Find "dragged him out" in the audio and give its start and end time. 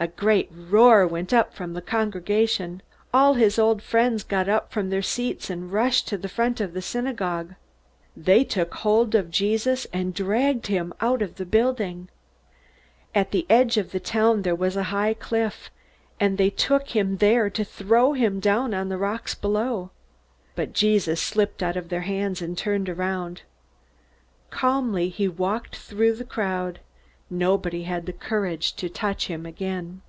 10.14-11.20